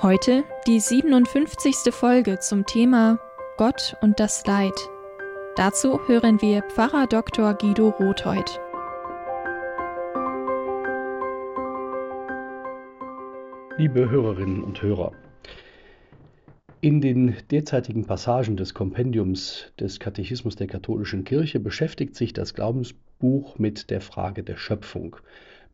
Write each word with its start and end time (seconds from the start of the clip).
Heute 0.00 0.44
die 0.68 0.78
57. 0.78 1.92
Folge 1.92 2.38
zum 2.38 2.64
Thema 2.64 3.18
Gott 3.56 3.96
und 4.00 4.20
das 4.20 4.46
Leid. 4.46 4.72
Dazu 5.56 5.98
hören 6.06 6.40
wir 6.40 6.62
Pfarrer 6.62 7.08
Dr. 7.08 7.52
Guido 7.54 7.88
Rothheut. 7.88 8.60
Liebe 13.76 14.08
Hörerinnen 14.08 14.62
und 14.62 14.80
Hörer, 14.80 15.10
in 16.80 17.00
den 17.00 17.34
derzeitigen 17.50 18.04
Passagen 18.06 18.56
des 18.56 18.74
Kompendiums 18.74 19.72
des 19.80 19.98
Katechismus 19.98 20.54
der 20.54 20.68
katholischen 20.68 21.24
Kirche 21.24 21.58
beschäftigt 21.58 22.14
sich 22.14 22.32
das 22.32 22.54
Glaubensbuch 22.54 23.58
mit 23.58 23.90
der 23.90 24.00
Frage 24.00 24.44
der 24.44 24.58
Schöpfung, 24.58 25.16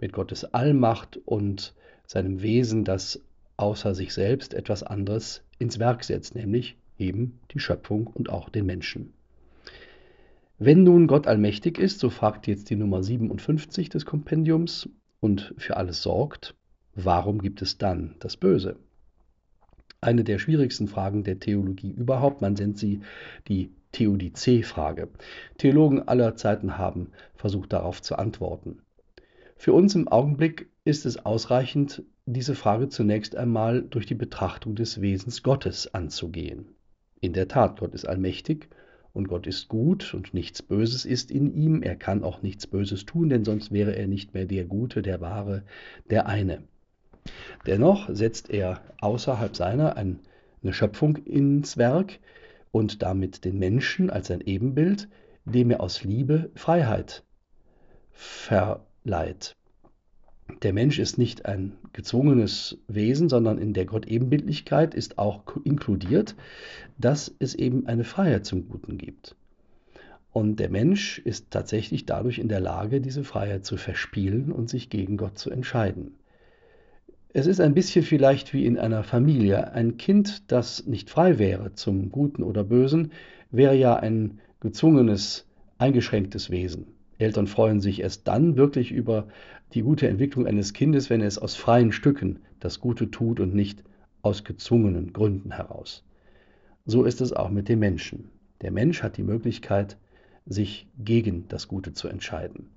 mit 0.00 0.14
Gottes 0.14 0.44
Allmacht 0.54 1.20
und 1.26 1.74
seinem 2.06 2.40
Wesen, 2.40 2.84
das 2.84 3.20
außer 3.56 3.94
sich 3.94 4.12
selbst 4.14 4.54
etwas 4.54 4.82
anderes 4.82 5.42
ins 5.58 5.78
Werk 5.78 6.04
setzt, 6.04 6.34
nämlich 6.34 6.76
eben 6.98 7.40
die 7.52 7.60
Schöpfung 7.60 8.06
und 8.06 8.30
auch 8.30 8.48
den 8.48 8.66
Menschen. 8.66 9.12
Wenn 10.58 10.84
nun 10.84 11.06
Gott 11.06 11.26
allmächtig 11.26 11.78
ist, 11.78 11.98
so 11.98 12.10
fragt 12.10 12.46
jetzt 12.46 12.70
die 12.70 12.76
Nummer 12.76 13.02
57 13.02 13.88
des 13.88 14.06
Kompendiums 14.06 14.88
und 15.20 15.54
für 15.58 15.76
alles 15.76 16.02
sorgt, 16.02 16.54
warum 16.94 17.40
gibt 17.42 17.60
es 17.60 17.76
dann 17.78 18.14
das 18.20 18.36
Böse? 18.36 18.76
Eine 20.00 20.22
der 20.22 20.38
schwierigsten 20.38 20.86
Fragen 20.86 21.24
der 21.24 21.40
Theologie 21.40 21.90
überhaupt, 21.90 22.40
man 22.40 22.52
nennt 22.52 22.78
sie 22.78 23.00
die 23.48 23.70
Theodizee-Frage. 23.92 25.08
Theologen 25.58 26.06
aller 26.06 26.36
Zeiten 26.36 26.78
haben 26.78 27.10
versucht 27.34 27.72
darauf 27.72 28.02
zu 28.02 28.16
antworten. 28.16 28.78
Für 29.56 29.72
uns 29.72 29.94
im 29.94 30.08
Augenblick 30.08 30.68
ist 30.84 31.06
es 31.06 31.24
ausreichend, 31.24 32.02
diese 32.26 32.54
Frage 32.54 32.88
zunächst 32.88 33.36
einmal 33.36 33.82
durch 33.82 34.06
die 34.06 34.14
Betrachtung 34.14 34.74
des 34.74 35.00
Wesens 35.00 35.42
Gottes 35.42 35.92
anzugehen. 35.94 36.74
In 37.20 37.32
der 37.32 37.48
Tat, 37.48 37.80
Gott 37.80 37.94
ist 37.94 38.06
allmächtig 38.06 38.68
und 39.12 39.28
Gott 39.28 39.46
ist 39.46 39.68
gut 39.68 40.14
und 40.14 40.34
nichts 40.34 40.62
Böses 40.62 41.04
ist 41.04 41.30
in 41.30 41.54
ihm. 41.54 41.82
Er 41.82 41.96
kann 41.96 42.24
auch 42.24 42.42
nichts 42.42 42.66
Böses 42.66 43.04
tun, 43.04 43.28
denn 43.28 43.44
sonst 43.44 43.72
wäre 43.72 43.94
er 43.94 44.06
nicht 44.06 44.34
mehr 44.34 44.46
der 44.46 44.64
Gute, 44.64 45.02
der 45.02 45.20
Wahre, 45.20 45.64
der 46.10 46.26
eine. 46.26 46.64
Dennoch 47.66 48.08
setzt 48.12 48.50
er 48.50 48.82
außerhalb 49.00 49.54
seiner 49.54 49.96
eine 49.96 50.18
Schöpfung 50.70 51.16
ins 51.16 51.76
Werk 51.76 52.18
und 52.70 53.02
damit 53.02 53.44
den 53.44 53.58
Menschen 53.58 54.10
als 54.10 54.30
ein 54.30 54.40
Ebenbild, 54.40 55.08
dem 55.44 55.70
er 55.70 55.80
aus 55.80 56.04
Liebe 56.04 56.50
Freiheit 56.54 57.22
verleiht. 58.12 59.56
Der 60.62 60.72
Mensch 60.72 60.98
ist 60.98 61.18
nicht 61.18 61.46
ein 61.46 61.72
gezwungenes 61.92 62.78
Wesen, 62.86 63.28
sondern 63.28 63.58
in 63.58 63.72
der 63.72 63.86
Gottebenbildlichkeit 63.86 64.94
ist 64.94 65.18
auch 65.18 65.42
inkludiert, 65.64 66.34
dass 66.98 67.34
es 67.38 67.54
eben 67.54 67.86
eine 67.86 68.04
Freiheit 68.04 68.44
zum 68.44 68.68
Guten 68.68 68.98
gibt. 68.98 69.36
Und 70.32 70.60
der 70.60 70.68
Mensch 70.68 71.18
ist 71.18 71.50
tatsächlich 71.50 72.06
dadurch 72.06 72.38
in 72.38 72.48
der 72.48 72.60
Lage, 72.60 73.00
diese 73.00 73.24
Freiheit 73.24 73.64
zu 73.64 73.76
verspielen 73.76 74.52
und 74.52 74.68
sich 74.68 74.90
gegen 74.90 75.16
Gott 75.16 75.38
zu 75.38 75.50
entscheiden. 75.50 76.14
Es 77.32 77.46
ist 77.46 77.60
ein 77.60 77.74
bisschen 77.74 78.04
vielleicht 78.04 78.52
wie 78.52 78.66
in 78.66 78.78
einer 78.78 79.02
Familie. 79.02 79.72
Ein 79.72 79.96
Kind, 79.96 80.50
das 80.52 80.86
nicht 80.86 81.10
frei 81.10 81.38
wäre 81.38 81.74
zum 81.74 82.10
Guten 82.10 82.42
oder 82.42 82.64
Bösen, 82.64 83.12
wäre 83.50 83.76
ja 83.76 83.96
ein 83.96 84.40
gezwungenes, 84.60 85.46
eingeschränktes 85.78 86.50
Wesen. 86.50 86.86
Eltern 87.18 87.46
freuen 87.46 87.80
sich 87.80 88.00
erst 88.00 88.26
dann 88.28 88.56
wirklich 88.56 88.92
über 88.92 89.28
die 89.72 89.82
gute 89.82 90.08
Entwicklung 90.08 90.46
eines 90.46 90.72
Kindes, 90.72 91.10
wenn 91.10 91.20
es 91.20 91.38
aus 91.38 91.54
freien 91.54 91.92
Stücken 91.92 92.40
das 92.60 92.80
Gute 92.80 93.10
tut 93.10 93.40
und 93.40 93.54
nicht 93.54 93.82
aus 94.22 94.44
gezwungenen 94.44 95.12
Gründen 95.12 95.52
heraus. 95.52 96.04
So 96.86 97.04
ist 97.04 97.20
es 97.20 97.32
auch 97.32 97.50
mit 97.50 97.68
dem 97.68 97.78
Menschen. 97.78 98.30
Der 98.60 98.70
Mensch 98.70 99.02
hat 99.02 99.16
die 99.16 99.22
Möglichkeit, 99.22 99.98
sich 100.46 100.86
gegen 100.98 101.48
das 101.48 101.68
Gute 101.68 101.92
zu 101.92 102.08
entscheiden. 102.08 102.68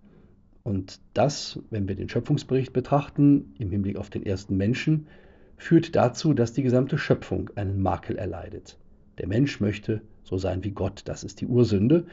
Und 0.63 0.99
das, 1.13 1.59
wenn 1.69 1.87
wir 1.87 1.95
den 1.95 2.09
Schöpfungsbericht 2.09 2.73
betrachten, 2.73 3.53
im 3.57 3.71
Hinblick 3.71 3.97
auf 3.97 4.09
den 4.09 4.25
ersten 4.25 4.57
Menschen, 4.57 5.07
führt 5.57 5.95
dazu, 5.95 6.33
dass 6.33 6.53
die 6.53 6.63
gesamte 6.63 6.97
Schöpfung 6.97 7.49
einen 7.55 7.81
Makel 7.81 8.17
erleidet. 8.17 8.77
Der 9.17 9.27
Mensch 9.27 9.59
möchte 9.59 10.01
so 10.23 10.37
sein 10.37 10.63
wie 10.63 10.71
Gott, 10.71 11.03
das 11.05 11.23
ist 11.23 11.41
die 11.41 11.47
Ursünde, 11.47 12.05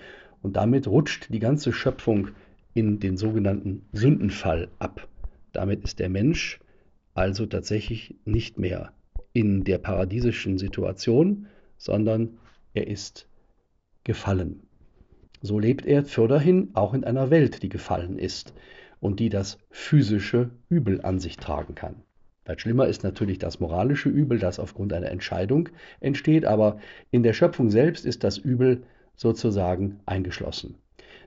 und 0.45 0.57
damit 0.57 0.87
rutscht 0.87 1.29
die 1.31 1.39
ganze 1.39 1.73
Schöpfung 1.73 2.29
in 2.75 3.01
den 3.01 3.17
sogenannten 3.17 3.87
Sündenfall 3.93 4.69
ab. 4.79 5.09
Damit 5.53 5.83
ist 5.83 6.01
der 6.01 6.11
Mensch 6.11 6.61
also 7.15 7.47
tatsächlich 7.47 8.17
nicht 8.27 8.59
mehr 8.59 8.93
in 9.33 9.65
der 9.65 9.79
paradiesischen 9.79 10.59
Situation, 10.59 11.47
sondern 11.79 12.37
er 12.75 12.89
ist 12.89 13.27
gefallen. 14.05 14.65
So 15.41 15.59
lebt 15.59 15.87
er 15.87 16.05
fürderhin 16.05 16.73
auch 16.75 16.93
in 16.93 17.05
einer 17.05 17.31
Welt, 17.31 17.63
die 17.63 17.71
gefallen 17.71 18.19
ist 18.19 18.53
und 19.01 19.21
die 19.21 19.31
das 19.31 19.57
physische 19.71 20.51
Übel 20.69 21.01
an 21.01 21.21
sich 21.21 21.39
tragen 21.39 21.75
kann. 21.75 22.03
Weit 22.45 22.61
schlimmer 22.61 22.87
ist 22.87 23.03
natürlich 23.03 23.39
das 23.39 23.61
moralische 23.61 24.11
Übel, 24.11 24.39
das 24.39 24.59
aufgrund 24.59 24.93
einer 24.93 25.11
Entscheidung 25.11 25.71
entsteht, 26.01 26.45
aber 26.45 26.81
in 27.11 27.23
der 27.23 27.33
Schöpfung 27.33 27.71
selbst 27.71 28.05
ist 28.05 28.25
das 28.25 28.37
Übel 28.37 28.83
sozusagen 29.17 30.01
eingeschlossen. 30.07 30.77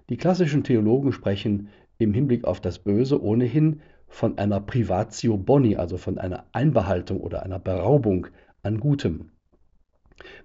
Die 0.10 0.18
klassischen 0.18 0.64
Theologen 0.64 1.12
sprechen 1.12 1.70
im 1.98 2.14
Hinblick 2.14 2.46
auf 2.46 2.62
das 2.62 2.80
Böse 2.80 3.22
ohnehin 3.22 3.82
von 4.08 4.38
einer 4.38 4.62
Privatio 4.62 5.38
Boni, 5.38 5.76
also 5.76 5.98
von 5.98 6.18
einer 6.18 6.46
Einbehaltung 6.54 7.20
oder 7.20 7.44
einer 7.44 7.60
Beraubung 7.60 8.28
an 8.64 8.80
Gutem. 8.80 9.32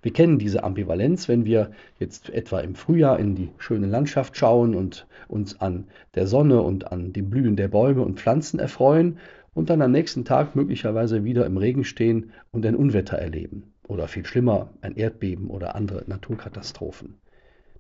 Wir 0.02 0.12
kennen 0.12 0.38
diese 0.38 0.64
Ambivalenz, 0.64 1.28
wenn 1.28 1.44
wir 1.44 1.70
jetzt 1.98 2.28
etwa 2.30 2.60
im 2.60 2.74
Frühjahr 2.74 3.18
in 3.18 3.34
die 3.34 3.50
schöne 3.58 3.86
Landschaft 3.86 4.36
schauen 4.36 4.74
und 4.74 5.06
uns 5.28 5.60
an 5.60 5.86
der 6.14 6.26
Sonne 6.26 6.60
und 6.60 6.92
an 6.92 7.12
dem 7.12 7.30
Blühen 7.30 7.56
der 7.56 7.68
Bäume 7.68 8.02
und 8.02 8.20
Pflanzen 8.20 8.58
erfreuen 8.58 9.18
und 9.54 9.70
dann 9.70 9.80
am 9.80 9.92
nächsten 9.92 10.24
Tag 10.24 10.56
möglicherweise 10.56 11.24
wieder 11.24 11.46
im 11.46 11.56
Regen 11.56 11.84
stehen 11.84 12.32
und 12.50 12.66
ein 12.66 12.76
Unwetter 12.76 13.16
erleben 13.16 13.72
oder 13.88 14.08
viel 14.08 14.26
schlimmer 14.26 14.70
ein 14.80 14.96
Erdbeben 14.96 15.48
oder 15.48 15.74
andere 15.74 16.04
Naturkatastrophen. 16.06 17.21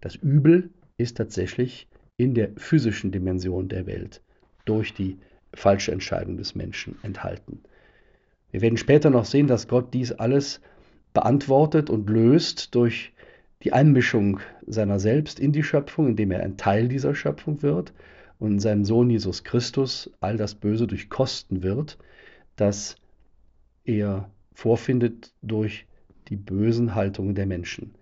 Das 0.02 0.16
Übel 0.16 0.70
ist 0.98 1.16
tatsächlich 1.16 1.88
in 2.16 2.34
der 2.34 2.50
physischen 2.56 3.12
Dimension 3.12 3.68
der 3.68 3.86
Welt 3.86 4.20
durch 4.64 4.92
die 4.92 5.16
falsche 5.54 5.92
Entscheidung 5.92 6.36
des 6.36 6.54
Menschen 6.54 6.96
enthalten. 7.02 7.60
Wir 8.50 8.60
werden 8.62 8.76
später 8.76 9.10
noch 9.10 9.24
sehen, 9.24 9.46
dass 9.46 9.68
Gott 9.68 9.94
dies 9.94 10.12
alles 10.12 10.60
beantwortet 11.14 11.88
und 11.88 12.10
löst 12.10 12.74
durch 12.74 13.12
die 13.62 13.72
Einmischung 13.72 14.40
seiner 14.66 14.98
selbst 14.98 15.38
in 15.38 15.52
die 15.52 15.62
Schöpfung, 15.62 16.08
indem 16.08 16.32
er 16.32 16.42
ein 16.42 16.56
Teil 16.56 16.88
dieser 16.88 17.14
Schöpfung 17.14 17.62
wird 17.62 17.92
und 18.40 18.52
in 18.52 18.58
seinem 18.58 18.84
Sohn 18.84 19.08
Jesus 19.08 19.44
Christus 19.44 20.10
all 20.20 20.36
das 20.36 20.56
Böse 20.56 20.88
durchkosten 20.88 21.62
wird, 21.62 21.96
das 22.56 22.96
er 23.84 24.28
vorfindet 24.52 25.32
durch 25.42 25.86
die 26.28 26.36
bösen 26.36 26.96
Haltungen 26.96 27.36
der 27.36 27.46
Menschen. 27.46 27.94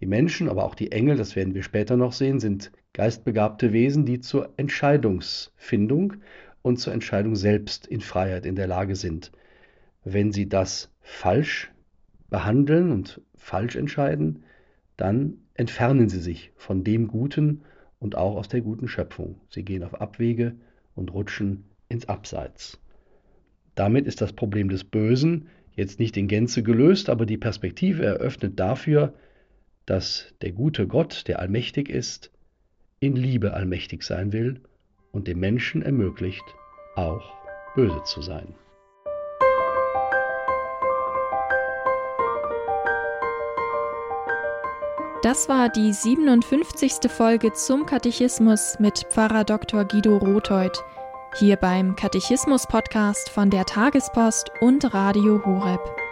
Die 0.00 0.06
Menschen, 0.06 0.48
aber 0.48 0.64
auch 0.64 0.74
die 0.74 0.92
Engel, 0.92 1.16
das 1.16 1.34
werden 1.34 1.54
wir 1.54 1.62
später 1.62 1.96
noch 1.96 2.12
sehen, 2.12 2.38
sind 2.38 2.70
geistbegabte 2.92 3.72
Wesen, 3.72 4.04
die 4.04 4.20
zur 4.20 4.52
Entscheidungsfindung 4.56 6.14
und 6.62 6.78
zur 6.78 6.92
Entscheidung 6.92 7.34
selbst 7.36 7.86
in 7.86 8.00
Freiheit 8.00 8.46
in 8.46 8.54
der 8.54 8.66
Lage 8.66 8.94
sind. 8.94 9.32
Wenn 10.04 10.32
sie 10.32 10.48
das 10.48 10.90
falsch 11.00 11.72
behandeln 12.30 12.92
und 12.92 13.20
falsch 13.36 13.76
entscheiden, 13.76 14.44
dann 14.96 15.38
entfernen 15.54 16.08
sie 16.08 16.20
sich 16.20 16.52
von 16.56 16.84
dem 16.84 17.08
Guten 17.08 17.62
und 17.98 18.16
auch 18.16 18.36
aus 18.36 18.48
der 18.48 18.60
guten 18.60 18.88
Schöpfung. 18.88 19.40
Sie 19.50 19.64
gehen 19.64 19.82
auf 19.82 20.00
Abwege 20.00 20.54
und 20.94 21.12
rutschen 21.12 21.64
ins 21.88 22.08
Abseits. 22.08 22.78
Damit 23.74 24.06
ist 24.06 24.20
das 24.20 24.32
Problem 24.32 24.68
des 24.68 24.84
Bösen 24.84 25.48
jetzt 25.72 26.00
nicht 26.00 26.16
in 26.16 26.28
Gänze 26.28 26.62
gelöst, 26.62 27.08
aber 27.08 27.26
die 27.26 27.38
Perspektive 27.38 28.04
eröffnet 28.04 28.58
dafür, 28.58 29.14
dass 29.88 30.26
der 30.42 30.52
gute 30.52 30.86
Gott, 30.86 31.26
der 31.28 31.38
allmächtig 31.38 31.88
ist, 31.88 32.30
in 33.00 33.16
Liebe 33.16 33.54
allmächtig 33.54 34.02
sein 34.02 34.32
will 34.32 34.60
und 35.12 35.28
dem 35.28 35.40
Menschen 35.40 35.82
ermöglicht, 35.82 36.44
auch 36.94 37.32
böse 37.74 38.02
zu 38.04 38.20
sein. 38.20 38.54
Das 45.22 45.48
war 45.48 45.68
die 45.68 45.92
57. 45.92 47.10
Folge 47.10 47.52
zum 47.52 47.86
Katechismus 47.86 48.78
mit 48.78 49.06
Pfarrer 49.10 49.44
Dr. 49.44 49.84
Guido 49.84 50.18
Rotheuth, 50.18 50.84
hier 51.38 51.56
beim 51.56 51.96
Katechismus-Podcast 51.96 53.30
von 53.30 53.50
der 53.50 53.64
Tagespost 53.64 54.50
und 54.60 54.94
Radio 54.94 55.44
Horeb. 55.44 56.07